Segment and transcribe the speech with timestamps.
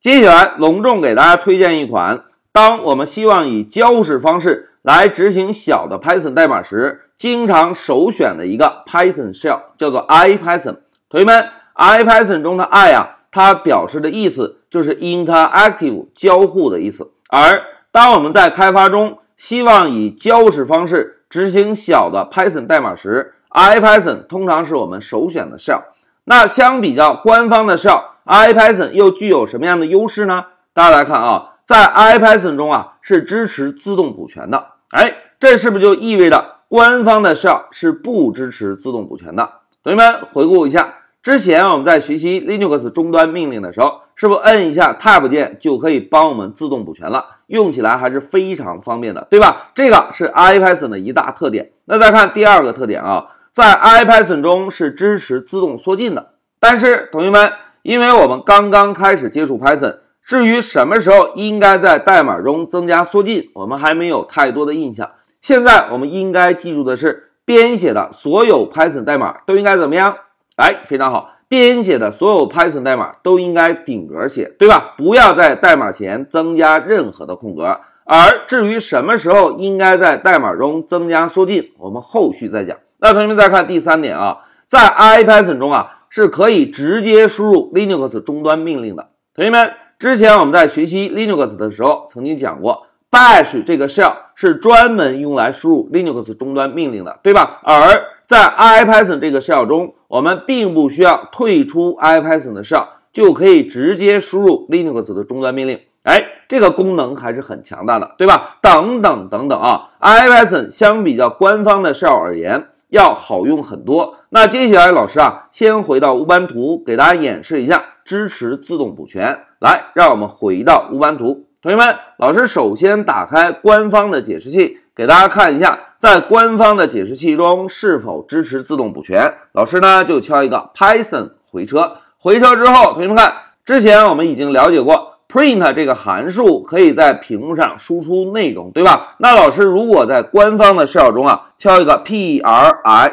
[0.00, 10.76] 接下来隆重给大家推荐一款，当我们希望以交互式方式来执行小的 Python 代码时，经常首选的一个 Python shell 叫做 IPython。
[11.10, 17.10] 同学们，IPython 中的 I 啊，它表示的意思就是 interactive 交互的意思。
[17.28, 17.62] 而
[17.92, 25.82] 当我们在开发中希望以交互式方式执行小的 Python 代码时，IPython 通常是我们首选的 shell。
[26.24, 30.44] 那相比较官方的 shell IPython 又具有什么样的优势呢？
[30.72, 34.66] 大家来看啊，在 IPython 中啊是支持自动补全的。
[34.90, 36.56] 哎，这是不是就意味着？
[36.68, 39.50] 官方的 shell 是不支持自动补全的。
[39.82, 47.24] 同学们回顾一下，之前我们在学习 Linux 终端命令的时候，是不是摁一下 Tab 键就可以帮我们自动补全了？
[47.48, 49.70] 用起来还是非常方便的，对吧？
[49.74, 51.72] 这个是 IPython 的一大特点。
[51.86, 56.34] 那再看第二个特点啊，在 IPython 中是支持自动缩进的。
[56.60, 57.50] 但是同学们，
[57.82, 65.10] 因为我们刚刚开始接触 Python，至于什么时候应该在代码中增加缩进，我们还没有太多的印象。
[65.40, 70.14] 现在我们应该记住的是，编写的所有 Python 代码都应该怎么样？
[70.56, 74.94] 哎，非常好，编写的所有 Python 代码都应该顶格写，对吧？
[74.98, 77.80] 不要在代码前增加任何的空格。
[78.04, 82.76] 而至于什么时候应该在代码中增加缩进，我们后续再讲。
[82.98, 89.08] 那同学们再看第三点啊，在 IPython 中啊是可以直接输入 Linux 终端命令的。
[89.34, 92.86] 同学们，之前我们在学习 Linux 的时候曾经讲过。
[93.10, 97.60] Bash 这个 shell 是专门用来输入 Linux 终端命令的，对吧？
[97.64, 105.80] 而在 IPython 这个 shell 中，我们并不需要退出 IPython 的 shell，就可以直接输入 Linux 的终端命令。
[106.04, 108.58] 哎，这个功能还是很强大的，对吧？
[108.62, 114.16] 等等等等啊，IPython 相比较官方的 shell 而言要好用很多。
[114.28, 119.46] 那接下来老师啊，先回到乌班图，给大家演示一下支持自动补全。
[119.58, 121.46] 来，让我们回到乌班图。
[121.62, 129.34] 同学们，老师首先打开官方的解释器，给大家看一下，在官方的解释器中是否支持自动补全。
[129.52, 133.34] 老师呢就敲一个 Python 回车，回车之后，同学们看，
[133.64, 139.14] 之前我们已经了解过，print 这个函数可以在屏幕上输出内容，对吧？
[139.18, 142.42] 那老师如果在官方的 shell 中啊，敲一个 pri，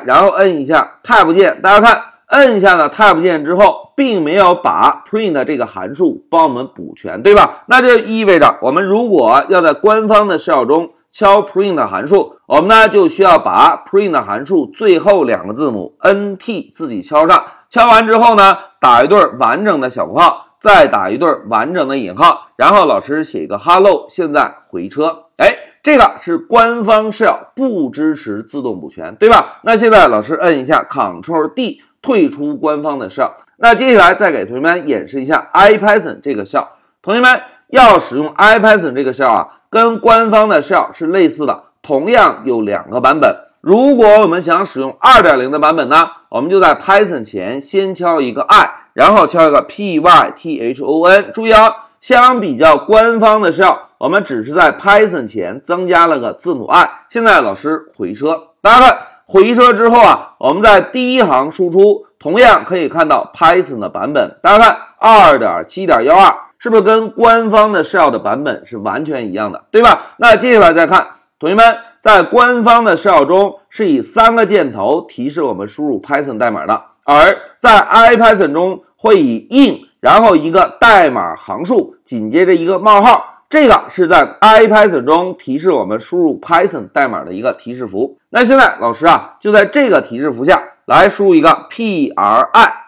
[0.05, 3.87] 然后摁一下 Tab 键，大家看，摁下了 Tab 键之后。
[3.97, 7.63] 并没有把 print 这个函数帮我们补全，对吧？
[7.65, 17.43] 那就意味着我们如果要在官方的 shell 中敲 print 函数，我们呢就需要把 print 函数最后两个字母 nt 自己敲上。
[17.69, 25.25] 敲完之后呢，打一对完整的小括号，再打一对完整的引号，然后老师写一个 hello，现在回车。
[25.37, 29.59] 哎，这个是官方 shell 不支持自动补全，对吧？
[29.63, 31.81] 那现在老师摁一下 Ctrl D。
[31.99, 36.67] 退出官方的 shell，那接下来再给同学们演示一下 IPython 这个 shell。
[37.01, 43.35] 同学们要使用 IPython 这个 shell 啊，跟官方的 shell 是类似的，同样有两个版本。
[43.59, 51.31] 如果我们想使用2.0的版本呢，我们就在 Python 前先敲一个 i，然后敲一个 python。
[51.31, 56.89] 注意啊，相比较官方的 shell，我们只是在 Python 前增加了个字母 i。
[57.07, 58.97] 现在老师回车，大家看。
[59.29, 64.35] 回车之后啊，我们在第一行输出，同样可以看到 Python 的版本。
[64.41, 70.13] 大家看，二点七点幺二，是不是跟官方的 shell 的版本是完全一样的，对吧？
[70.17, 71.05] 那接下来再看，
[71.37, 83.23] 同学们，在官方的 shell 中是以三个箭头提示我们输入 Python 代码的，而在 IPython 中会以 in，然后一个代码行数，紧接着一个冒号。
[83.49, 88.17] 这个是在 IPython 中提示我们输入 Python 代码的一个提示符。
[88.31, 92.11] 那现在老师啊，就在这个提示符下来输入一个 pri，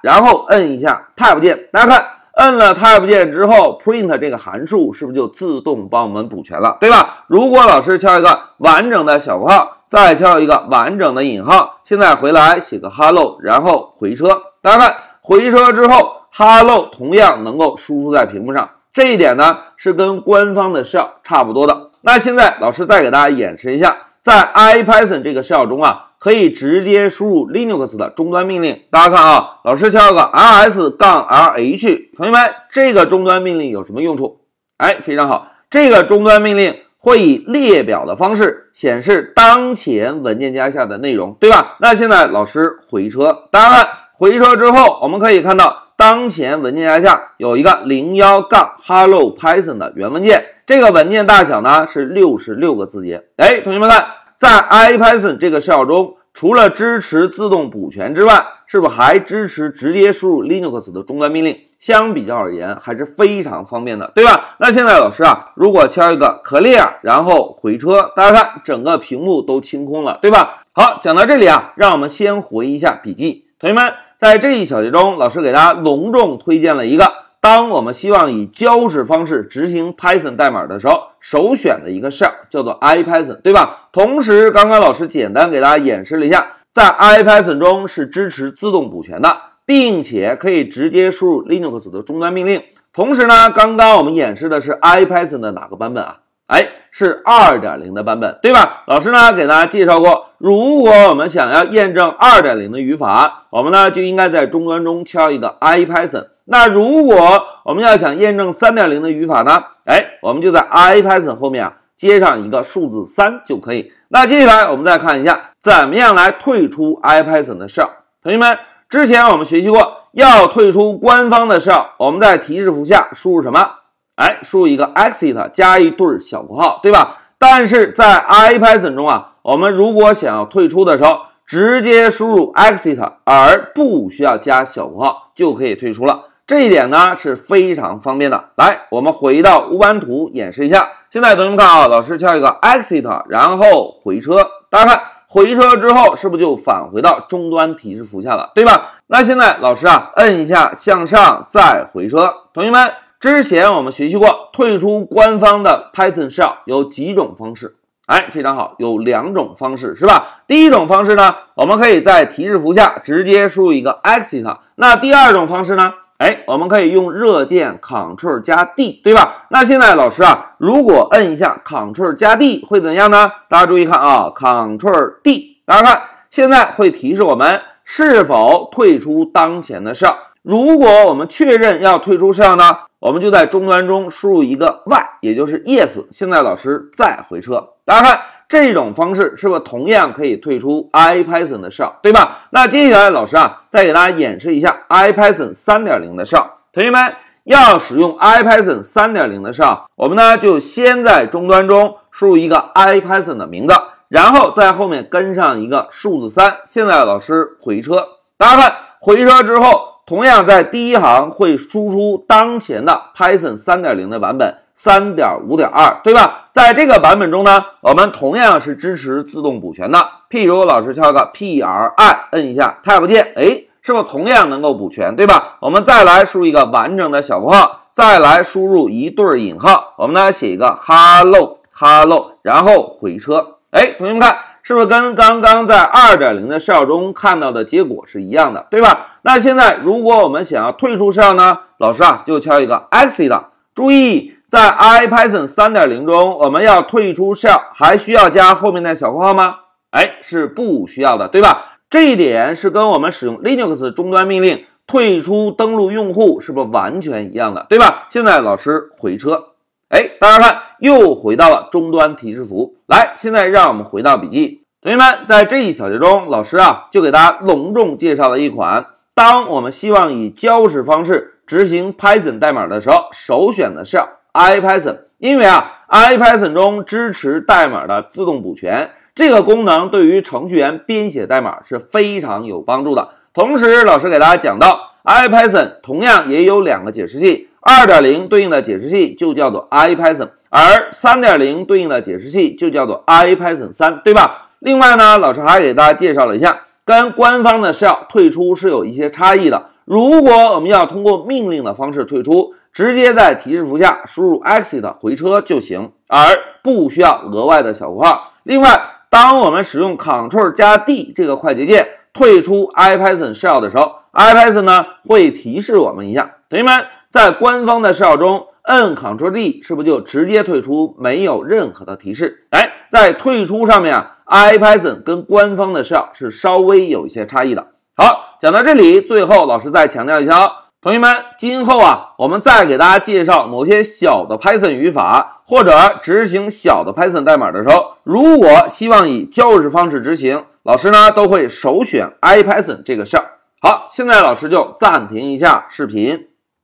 [0.01, 1.57] 然后摁一下 Tab 键。
[1.71, 7.23] 大家看，摁了 Tab 键之后，print 这个函数是不是就自动帮我们补全了，对吧？
[7.27, 14.39] 如果老师敲一个完整的小括号，再敲一个完整的引号，现在回来写个 hello，然后回车。
[14.61, 18.69] 大家看，回车之后，hello 同样能够输出在屏幕上。
[18.93, 21.89] 这一点呢是跟官方的 shell 差不多的。
[22.01, 28.83] 那现在老师再给大家演示一下，在 IPython 这个 shell 中啊，可以直接输入 Linux 的终端命令。
[28.91, 34.41] 大家看啊，老师敲个 ls 杠 lh，同学们，这个终端命令有什么用处？
[34.77, 41.77] 哎，非常好，这个终端命令会以列表的方式显示当前文件夹下的内容，对吧？
[41.79, 45.85] 那现在老师回车，当然了回车之后，我们可以看到。
[45.99, 53.25] 当前文件夹下有一个零幺杠 Hello Python 的原文件，这个文件大小呢是六十六个字节。
[53.35, 54.05] 哎，同学们看，
[54.37, 61.59] 在 IPython 这个 shell 中，除了支持自动补全之外，是不是还支持直接输入 Linux 的终端命令？
[61.77, 64.55] 相比较而言，还是非常方便的，对吧？
[64.59, 70.63] 那现在老师啊，如果敲一个 Clear，然后回车，大家看整个屏幕都清空了，对吧？
[70.73, 77.13] 好，讲到这里啊，让我们先回一下笔记，同学们，在这一小节中，老师给大家隆重推荐了一个。
[77.41, 83.87] 当我们希望以胶式方式执行 Python 代码的时候，首选的一个 shell 叫做 IPython，对吧？
[83.93, 92.61] 同时，刚刚老师简单给大家演示了一下，在 IPython 中是支持自动补全的，并且可以直接输入 Linux 的终端命令。
[92.91, 96.17] 同时呢，刚刚我们演示的是 IPython 的哪个版本啊？
[96.49, 98.81] 哎，是二点零的版本，对吧？
[98.87, 106.25] 老师呢给大家介绍过，如果我们想要验证二点零的语法，我们呢就应该在终端中敲一个 IPython。
[106.45, 109.63] 那如果我们要想验证三点零的语法呢？
[109.85, 113.93] 哎，我们就在 IPython 后面啊接上一个数字三就可以。
[114.07, 117.89] 那接下来我们再看一下，怎么样来退出 IPython 的 shell。
[118.23, 118.57] 同学们，
[118.89, 123.75] 之前我们学习过，要退出官方的 shell，我们在提示符下输入什么？
[124.19, 127.17] 哎，输入一个 exit 加一对小括号，对吧？
[127.37, 136.25] 但是在 IPython 中啊，我们如果想要退出的时候，直接输入 exit，而不需要加小括号就可以退出了。
[136.45, 138.49] 这一点呢是非常方便的。
[138.57, 140.89] 来，我们回到乌班图演示一下。
[141.09, 144.45] 现在同学们看啊，老师敲一个 exit，然后回车。
[144.69, 148.91] 大家看，回车之后是不是就返回到终端提示符下了，对吧？
[149.07, 152.33] 那现在老师啊，摁一下向上再回车。
[152.53, 157.75] 同学们，之前我们学习过，退出官方的 Python shell 有几种方式。
[158.05, 160.39] 哎，非常好，有两种方式是吧？
[160.47, 164.57] 第一种方式呢，我们可以在提示符下直接输入一个 exit。
[164.75, 165.91] 那第二种方式呢？
[166.19, 169.47] 哎，我们可以用热键 Ctrl 加 D，对吧？
[169.49, 173.29] 那现在老师啊，如果摁一下 Ctrl 加 D 会怎样呢？
[173.49, 180.15] 大家注意看啊，Ctrl D，大家看，现在会提示我们是否退出当前的 shell。
[180.41, 186.05] 如果我们确认要退出 shell 呢，我们就在终端中输入一个 Y，也就是 Yes。
[186.11, 188.19] 现在老师再回车，大家看。
[188.49, 192.39] 这种方式是不是同样可以退出 IPython 的 shell，对吧？
[192.49, 196.47] 那接下来老师啊，再给大家演示一下 IPython 三点零的 shell。
[196.73, 197.13] 同学们
[197.43, 203.75] 要使用 IPython 三点零的 shell，我们呢就先在终端中输入一个 IPython 的名字，
[204.07, 206.57] 然后在后面跟上一个数字三。
[206.65, 208.03] 现在老师回车，
[208.35, 214.57] 大家看回车之后，同样在第一行会输出当前的 Python 三点零的版本。
[214.73, 216.47] 三点五点二，对吧？
[216.51, 219.99] 在这个版本中呢，我们同样是支持自动补全的。
[220.27, 225.57] 譬如老师敲个 P R I，摁一下 Tab 键，哎，是不是同样能够补全，对吧？
[225.59, 233.57] 我们再来输入一个完整的小括号，再来输入一对引号，我们呢写一个 Hello Hello，然后回车。
[233.71, 239.07] 哎，同学们看，是不是跟刚刚在二点零的 shell 中看到的结果是一样的，对吧？
[239.21, 244.35] 那现在如果我们想要退出 shell 呢，老师啊就敲一个 Exit，注意。
[244.49, 249.57] 在 IPython 三点零中，我们要退出 shell，还需要加后面的小括号吗？
[249.91, 251.77] 哎，是不需要的，对吧？
[251.87, 258.07] 这一点是跟我们使用 Linux 终端命令退出登录用户是不是完全一样的，对吧？
[258.09, 259.48] 现在老师回车，
[259.89, 262.75] 哎，大家看又回到了终端提示符。
[262.87, 273.99] 来，现在让我们回到笔记，同学们，在这一小节中，老师啊就给大家隆重介绍了一款，当我们希望以交式方式执行 Python 代码的时候，首选的是。
[274.31, 283.09] IPython，因为啊，IPython 中支持代码的自动补全这个功能，对于程序员编写代码是非常有帮助的。
[283.33, 294.49] 同时，老师给大家讲到，IPython 同样也有两个解释器，二点零对应的解释器就叫做 IPython，而三点零对应的解释器就叫做 IPython 三，对吧？
[294.59, 299.67] 另外呢，老师还给大家介绍了一下，跟官方的 shell 退出是有一些差异的。
[299.85, 308.33] 如果我们要通过命令的方式退出，直接在提示符下输入 exit 回车就行，而不需要额外的小括号。
[308.43, 316.35] 另外，当我们使用 Ctrl 加 D 这个快捷键退出 IPython shell 的时候，IPython 呢会提示我们一下。
[316.49, 322.45] 同学们，在官方的 shell 中，摁 Ctrl D 是不是就直接退出，没有任何的提示？
[322.51, 327.69] 哎，在退出上面啊，IPython 跟官方的 shell 是稍微有一些差异的。
[327.97, 330.51] 好，讲到这里，最后老师再强调一下哦。
[330.81, 343.39] 同学们，今后啊，我们再给大家介绍某些小的 Python 语法，或者执行小的 Python 代码的时候，如果希望以交式方式执行，老师呢都会首选 IPython 这个事儿。
[343.61, 346.27] 好，现在老师就暂停一下视频。